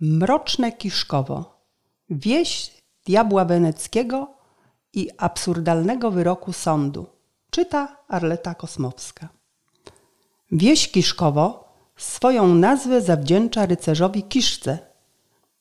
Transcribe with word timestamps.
Mroczne 0.00 0.72
Kiszkowo. 0.72 1.60
Wieś 2.10 2.82
diabła 3.06 3.44
weneckiego 3.44 4.34
i 4.92 5.10
absurdalnego 5.18 6.10
wyroku 6.10 6.52
sądu. 6.52 7.06
Czyta 7.50 7.96
Arleta 8.08 8.54
Kosmowska. 8.54 9.28
Wieś 10.52 10.90
Kiszkowo 10.90 11.72
swoją 11.96 12.54
nazwę 12.54 13.00
zawdzięcza 13.00 13.66
rycerzowi 13.66 14.22
Kiszce, 14.22 14.78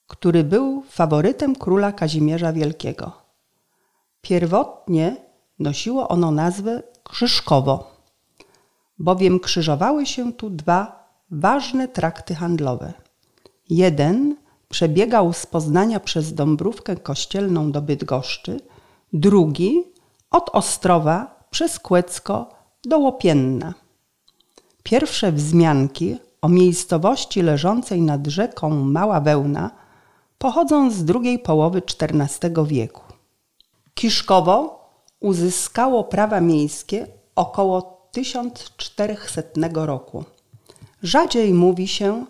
który 0.08 0.44
był 0.44 0.84
faworytem 0.90 1.56
króla 1.56 1.92
Kazimierza 1.92 2.54
Wielkiego. 2.54 3.12
Pierwotnie 4.22 5.16
nosiło 5.60 6.08
ono 6.08 6.32
nazwę 6.32 6.84
Krzyżkowo, 7.04 7.92
bowiem 9.00 9.40
krzyżowały 9.40 10.06
się 10.06 10.34
tu 10.34 10.50
dwa 10.50 11.10
ważne 11.32 11.88
trakty 11.88 12.36
handlowe– 12.36 12.94
Jeden 13.70 14.36
przebiegał 14.70 15.34
z 15.34 15.46
Poznania 15.46 16.00
przez 16.00 16.34
Dąbrówkę 16.34 16.96
Kościelną 16.96 17.72
do 17.72 17.82
Bydgoszczy, 17.82 18.60
drugi 19.14 19.84
od 20.32 20.50
Ostrowa 20.54 21.46
przez 21.50 21.80
Kłecko 21.80 22.50
do 22.84 23.00
Łopienna. 23.00 23.74
Pierwsze 24.84 25.32
wzmianki 25.32 26.18
o 26.42 26.50
miejscowości 26.50 27.42
leżącej 27.42 28.02
nad 28.02 28.28
rzeką 28.28 28.70
Mała 28.70 29.22
Wełna 29.22 29.72
pochodzą 30.38 30.92
z 30.92 31.06
drugiej 31.06 31.40
połowy 31.40 31.82
XIV 32.02 32.66
wieku. 32.66 33.02
Kiszkowo 33.94 34.86
uzyskało 35.20 36.04
prawa 36.04 36.42
miejskie 36.42 37.08
około 37.36 38.08
1400 38.12 39.52
roku. 39.74 40.24
Rzadziej 41.04 41.54
mówi 41.54 41.88
się 41.88 42.26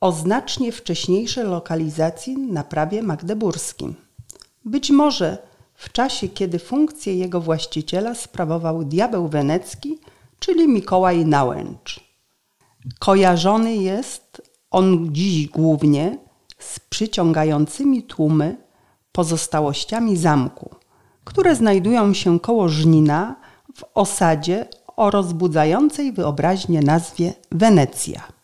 o 0.00 0.12
znacznie 0.12 0.72
wcześniejszej 0.72 1.44
lokalizacji 1.44 2.38
na 2.38 2.64
prawie 2.64 3.02
magdeburskim. 3.02 3.94
Być 4.64 4.90
może 4.90 5.38
w 5.74 5.92
czasie, 5.92 6.28
kiedy 6.28 6.58
funkcję 6.58 7.14
jego 7.14 7.40
właściciela 7.40 8.14
sprawował 8.14 8.84
diabeł 8.84 9.28
wenecki, 9.28 9.98
czyli 10.38 10.68
Mikołaj 10.68 11.26
Nałęcz. 11.26 12.00
Kojarzony 12.98 13.76
jest 13.76 14.42
on 14.70 15.08
dziś 15.12 15.48
głównie 15.48 16.18
z 16.58 16.80
przyciągającymi 16.80 18.02
tłumy 18.02 18.56
pozostałościami 19.12 20.16
zamku, 20.16 20.70
które 21.24 21.56
znajdują 21.56 22.14
się 22.14 22.40
koło 22.40 22.68
Żnina 22.68 23.36
w 23.74 23.84
osadzie 23.94 24.68
o 24.96 25.10
rozbudzającej 25.10 26.12
wyobraźnię 26.12 26.80
nazwie 26.80 27.32
Wenecja. 27.52 28.37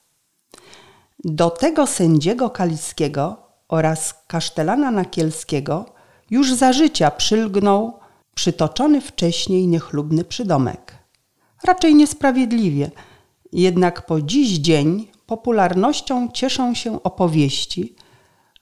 Do 1.24 1.50
tego 1.50 1.86
sędziego 1.86 2.50
Kaliskiego 2.50 3.36
oraz 3.68 4.14
kasztelana 4.26 4.90
Nakielskiego 4.90 5.86
już 6.30 6.54
za 6.54 6.72
życia 6.72 7.10
przylgnął 7.10 7.98
przytoczony 8.34 9.00
wcześniej 9.00 9.68
niechlubny 9.68 10.24
przydomek. 10.24 10.94
Raczej 11.64 11.94
niesprawiedliwie, 11.94 12.90
jednak 13.52 14.06
po 14.06 14.22
dziś 14.22 14.58
dzień 14.58 15.08
popularnością 15.26 16.28
cieszą 16.28 16.74
się 16.74 17.02
opowieści, 17.02 17.96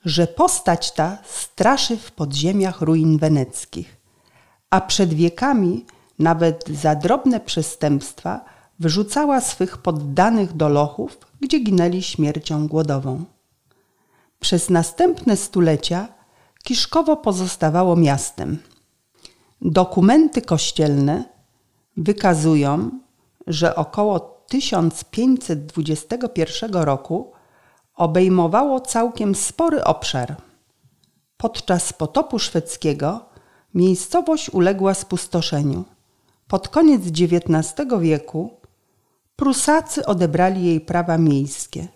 że 0.05 0.27
postać 0.27 0.93
ta 0.93 1.19
straszy 1.25 1.97
w 1.97 2.13
podziemiach 2.13 2.81
ruin 2.81 3.19
weneckich, 3.19 3.97
a 4.71 4.81
przed 4.81 5.15
wiekami 5.15 5.87
nawet 6.19 6.69
za 6.69 6.95
drobne 6.95 7.41
przestępstwa 7.41 8.52
wyrzucała 8.83 9.41
swych 9.41 9.79
poddanych 9.79 10.57
do 10.57 10.69
lochów 10.69 11.19
gdzie 11.41 11.59
ginęli 11.59 12.03
śmiercią 12.03 12.69
głodową. 12.69 13.25
Przez 14.41 14.71
następne 14.71 15.37
stulecia 15.37 16.09
Kiszkowo 16.65 17.17
pozostawało 17.17 17.97
miastem. 17.97 18.59
Dokumenty 19.61 20.43
kościelne 20.43 21.25
wykazują, 21.97 22.91
że 23.47 23.77
około 23.77 24.21
1521 24.21 26.73
roku 26.73 27.33
obejmowało 27.95 28.81
całkiem 28.81 29.35
spory 29.35 29.85
obszar. 29.85 30.37
Podczas 31.37 31.93
potopu 31.93 32.39
szwedzkiego 32.39 33.25
miejscowość 33.75 34.51
uległa 34.51 34.95
spustoszeniu. 34.95 35.85
Pod 36.49 36.69
koniec 36.69 37.03
XIX 37.03 37.75
wieku 38.01 38.62
Prusacy 39.43 40.07
odebrali 40.07 40.65
jej 40.65 40.81
prawa 40.81 41.19
miejskie. 41.19 41.89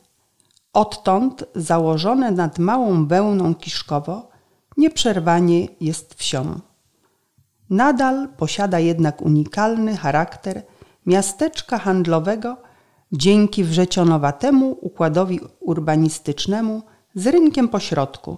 Odtąd 0.73 1.45
założone 1.55 2.31
nad 2.31 2.59
małą 2.59 3.07
wełną 3.07 3.55
Kiszkowo 3.55 4.29
nieprzerwanie 4.77 5.69
jest 5.81 6.15
wsią. 6.15 6.61
Nadal 7.71 8.29
posiada 8.37 8.79
jednak 8.79 9.23
unikalny 9.23 9.97
charakter 9.97 10.63
miasteczka 11.07 11.79
handlowego 11.79 12.57
dzięki 13.13 13.65
wrzecionowatemu 13.65 14.79
układowi 14.81 15.41
urbanistycznemu 15.61 16.83
z 17.15 17.27
rynkiem 17.27 17.69
pośrodku, 17.69 18.37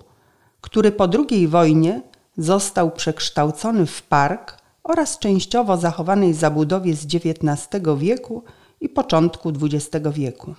który 0.60 0.92
po 0.92 1.08
II 1.30 1.48
wojnie 1.48 2.02
został 2.36 2.90
przekształcony 2.90 3.86
w 3.86 4.02
park 4.02 4.58
oraz 4.82 5.18
częściowo 5.18 5.76
zachowanej 5.76 6.34
zabudowie 6.34 6.94
z 6.94 7.04
XIX 7.04 7.68
wieku 7.96 8.44
i 8.80 8.88
początku 8.88 9.52
XX 9.62 10.06
wieku. 10.12 10.54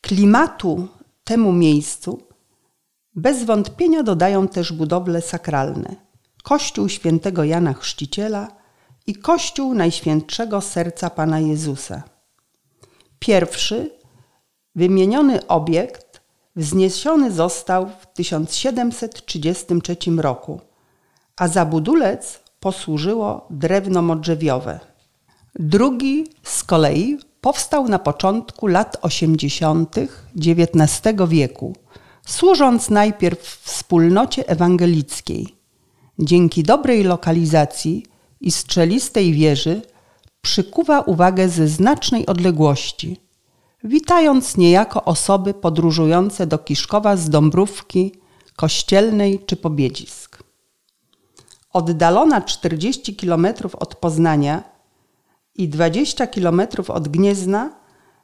Klimatu 0.00 0.88
temu 1.24 1.52
miejscu 1.52 2.22
bez 3.14 3.44
wątpienia 3.44 4.02
dodają 4.02 4.48
też 4.48 4.72
budowle 4.72 5.22
sakralne. 5.22 5.96
Kościół 6.42 6.88
świętego 6.88 7.44
Jana 7.44 7.72
Chrzciciela 7.72 8.48
i 9.06 9.14
Kościół 9.14 9.74
Najświętszego 9.74 10.60
Serca 10.60 11.10
Pana 11.10 11.40
Jezusa. 11.40 12.02
Pierwszy, 13.18 13.90
wymieniony 14.74 15.46
obiekt 15.46 16.20
wzniesiony 16.56 17.32
został 17.32 17.88
w 18.00 18.06
1733 18.14 19.96
roku, 20.18 20.60
a 21.36 21.48
za 21.48 21.64
budulec 21.64 22.40
posłużyło 22.60 23.46
drewno 23.50 24.02
modrzewiowe. 24.02 24.80
Drugi 25.58 26.26
z 26.42 26.64
kolei 26.64 27.18
powstał 27.40 27.88
na 27.88 27.98
początku 27.98 28.66
lat 28.66 28.96
80. 29.02 29.96
XIX 30.36 31.28
wieku, 31.28 31.76
służąc 32.26 32.90
najpierw 32.90 33.40
wspólnocie 33.40 34.48
ewangelickiej. 34.48 35.56
Dzięki 36.18 36.62
dobrej 36.62 37.04
lokalizacji 37.04 38.06
i 38.40 38.52
strzelistej 38.52 39.32
wieży 39.32 39.82
przykuwa 40.40 41.00
uwagę 41.00 41.48
ze 41.48 41.68
znacznej 41.68 42.26
odległości, 42.26 43.20
witając 43.84 44.56
niejako 44.56 45.04
osoby 45.04 45.54
podróżujące 45.54 46.46
do 46.46 46.58
Kiszkowa 46.58 47.16
z 47.16 47.30
Dąbrówki, 47.30 48.12
Kościelnej 48.56 49.44
czy 49.46 49.56
Pobiedzisk. 49.56 50.42
Oddalona 51.72 52.40
40 52.40 53.16
km 53.16 53.46
od 53.78 53.94
Poznania 53.94 54.73
i 55.54 55.68
20 55.68 56.26
kilometrów 56.26 56.90
od 56.90 57.08
Gniezna 57.08 57.70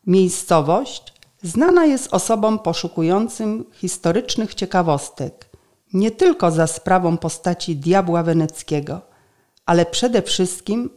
miejscowość 0.06 1.12
znana 1.42 1.84
jest 1.84 2.14
osobom 2.14 2.58
poszukującym 2.58 3.64
historycznych 3.72 4.54
ciekawostek, 4.54 5.50
nie 5.92 6.10
tylko 6.10 6.50
za 6.50 6.66
sprawą 6.66 7.16
postaci 7.16 7.76
diabła 7.76 8.22
weneckiego, 8.22 9.00
ale 9.66 9.86
przede 9.86 10.22
wszystkim 10.22 10.90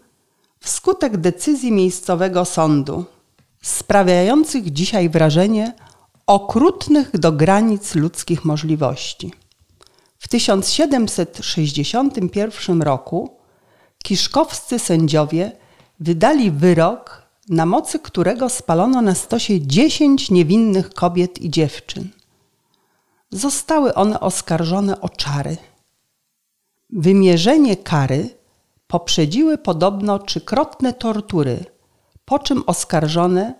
wskutek 0.59 1.17
decyzji 1.17 1.71
miejscowego 1.71 2.45
sądu, 2.45 3.05
sprawiających 3.61 4.73
dzisiaj 4.73 5.09
wrażenie 5.09 5.73
okrutnych 6.27 7.19
do 7.19 7.31
granic 7.31 7.95
ludzkich 7.95 8.45
możliwości. 8.45 9.33
W 10.17 10.27
1761 10.27 12.81
roku 12.81 13.37
kiszkowscy 14.03 14.79
sędziowie 14.79 15.51
wydali 16.03 16.51
wyrok, 16.51 17.23
na 17.49 17.65
mocy 17.65 17.99
którego 17.99 18.49
spalono 18.49 19.01
na 19.01 19.15
stosie 19.15 19.61
dziesięć 19.61 20.31
niewinnych 20.31 20.89
kobiet 20.89 21.41
i 21.41 21.49
dziewczyn. 21.49 22.09
Zostały 23.31 23.93
one 23.93 24.19
oskarżone 24.19 25.01
o 25.01 25.09
czary. 25.09 25.57
Wymierzenie 26.89 27.77
kary 27.77 28.29
poprzedziły 28.87 29.57
podobno 29.57 30.19
trzykrotne 30.19 30.93
tortury, 30.93 31.65
po 32.25 32.39
czym 32.39 32.63
oskarżone 32.67 33.53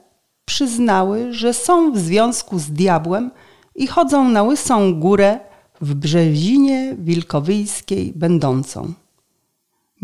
przyznały, 0.45 1.33
że 1.33 1.53
są 1.53 1.91
w 1.91 1.97
związku 1.97 2.59
z 2.59 2.71
diabłem 2.71 3.31
i 3.75 3.87
chodzą 3.87 4.29
na 4.29 4.43
łysą 4.43 4.99
górę 4.99 5.39
w 5.81 5.93
Brzezinie 5.93 6.95
Wilkowyjskiej 6.99 8.13
będącą. 8.15 8.93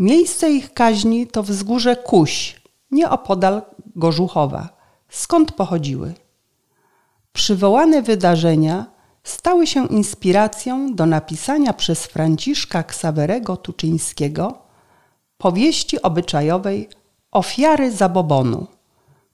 Miejsce 0.00 0.50
ich 0.50 0.74
kaźni 0.74 1.26
to 1.26 1.42
wzgórze 1.42 1.96
Kuś, 1.96 2.60
nieopodal 2.90 3.62
Gorzuchowa, 3.96 4.68
skąd 5.08 5.52
pochodziły. 5.52 6.14
Przywołane 7.32 8.02
wydarzenia 8.02 8.86
stały 9.24 9.66
się 9.66 9.86
inspiracją 9.86 10.94
do 10.94 11.06
napisania 11.06 11.72
przez 11.72 12.06
Franciszka 12.06 12.82
Ksawerego 12.82 13.56
Tuczyńskiego 13.56 14.58
powieści 15.38 16.02
obyczajowej 16.02 16.88
Ofiary 17.30 17.92
zabobonu, 17.92 18.66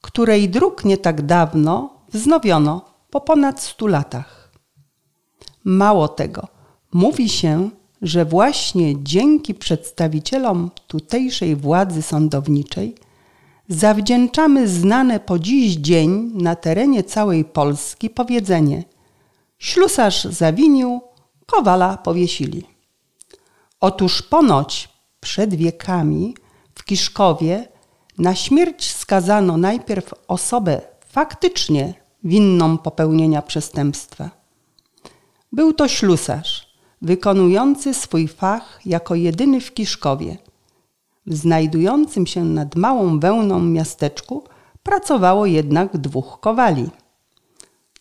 której 0.00 0.48
druk 0.48 0.84
nie 0.84 0.98
tak 0.98 1.26
dawno 1.26 1.90
wznowiono 2.12 2.84
po 3.10 3.20
ponad 3.20 3.60
stu 3.60 3.86
latach. 3.86 4.50
Mało 5.64 6.08
tego, 6.08 6.48
mówi 6.92 7.28
się, 7.28 7.70
że 8.02 8.25
właśnie 8.25 9.02
dzięki 9.02 9.54
przedstawicielom 9.54 10.70
tutejszej 10.87 11.56
władzy 11.56 12.02
sądowniczej 12.02 12.94
zawdzięczamy 13.69 14.69
znane 14.69 15.20
po 15.20 15.38
dziś 15.38 15.75
dzień 15.75 16.32
na 16.34 16.56
terenie 16.56 17.04
całej 17.04 17.44
Polski 17.44 18.10
powiedzenie 18.10 18.84
ślusarz 19.58 20.25
zawinił, 20.25 21.00
kowala 21.46 21.96
powiesili. 21.96 22.66
Otóż 23.81 24.22
ponoć 24.22 24.88
przed 25.20 25.54
wiekami 25.54 26.34
w 26.75 26.84
Kiszkowie 26.84 27.69
na 28.19 28.34
śmierć 28.34 28.94
skazano 28.94 29.56
najpierw 29.56 30.14
osobę 30.28 30.81
faktycznie 31.08 31.94
winną 32.25 32.78
popełnienia 32.78 33.42
przestępstwa. 33.42 34.31
Był 35.52 35.72
to 35.72 35.88
ślusarz, 35.88 36.65
wykonujący 37.02 37.94
swój 37.94 38.28
fach 38.28 38.81
jako 38.84 39.14
jedyny 39.14 39.60
w 39.60 39.75
Kiszkowie. 39.75 40.37
W 41.26 41.34
znajdującym 41.34 42.26
się 42.26 42.44
nad 42.44 42.76
małą 42.76 43.20
wełną 43.20 43.60
miasteczku 43.60 44.44
pracowało 44.82 45.46
jednak 45.46 45.96
dwóch 45.96 46.40
kowali. 46.40 46.90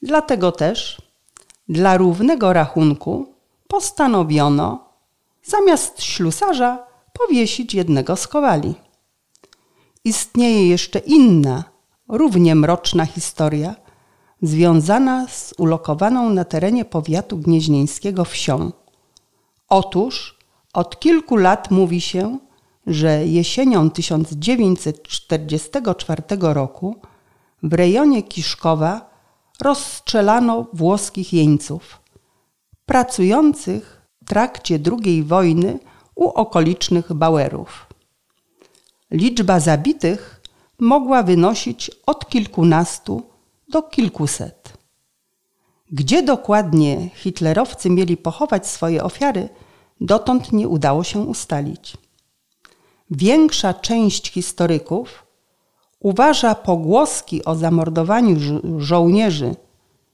Dlatego 0.01 0.51
też 0.51 1.01
dla 1.69 1.97
równego 1.97 2.53
rachunku 2.53 3.33
postanowiono 3.67 4.89
zamiast 5.43 6.03
ślusarza 6.03 6.85
powiesić 7.13 7.73
jednego 7.73 8.15
z 8.15 8.27
kowali. 8.27 8.75
Istnieje 10.03 10.69
jeszcze 10.69 10.99
inna, 10.99 11.63
równie 12.09 12.55
mroczna 12.55 13.05
historia, 13.05 13.75
związana 14.41 15.27
z 15.27 15.53
ulokowaną 15.57 16.29
na 16.29 16.45
terenie 16.45 16.85
powiatu 16.85 17.37
gnieźnieńskiego 17.37 18.25
wsią. 18.25 18.71
Otóż 19.69 20.37
od 20.73 20.99
kilku 20.99 21.35
lat 21.35 21.71
mówi 21.71 22.01
się, 22.01 22.39
że 22.87 23.25
jesienią 23.25 23.89
1944 23.89 26.23
roku 26.39 26.95
w 27.63 27.73
rejonie 27.73 28.23
Kiszkowa 28.23 29.09
rozstrzelano 29.61 30.65
włoskich 30.73 31.33
jeńców, 31.33 32.01
pracujących 32.85 34.01
w 34.21 34.25
trakcie 34.25 34.79
II 35.03 35.23
wojny 35.23 35.79
u 36.15 36.29
okolicznych 36.29 37.13
Bauerów. 37.13 37.87
Liczba 39.11 39.59
zabitych 39.59 40.41
mogła 40.79 41.23
wynosić 41.23 41.91
od 42.05 42.29
kilkunastu 42.29 43.23
do 43.69 43.81
kilkuset. 43.81 44.84
Gdzie 45.95 46.23
dokładnie 46.23 47.09
hitlerowcy 47.15 47.89
mieli 47.89 48.17
pochować 48.17 48.67
swoje 48.67 49.03
ofiary, 49.03 49.49
dotąd 50.01 50.51
nie 50.51 50.67
udało 50.67 51.03
się 51.03 51.19
ustalić. 51.19 51.97
Większa 53.11 53.73
część 53.73 54.31
historyków 54.31 55.25
uważa 55.99 56.55
pogłoski 56.55 57.45
o 57.45 57.55
zamordowaniu 57.55 58.39
żo 58.39 58.59
żołnierzy 58.77 59.55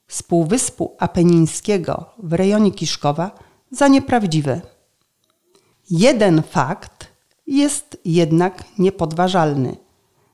z 0.07 0.24
Półwyspu 0.24 0.95
Apenińskiego 1.00 2.06
w 2.18 2.34
rejonie 2.34 2.72
Kiszkowa 2.72 3.31
za 3.72 3.88
nieprawdziwe. 3.88 4.62
Jeden 5.89 6.42
fakt 6.42 7.07
jest 7.48 7.98
jednak 8.06 8.63
niepodważalny. 8.77 9.77